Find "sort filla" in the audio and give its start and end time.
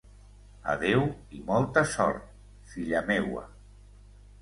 1.93-3.07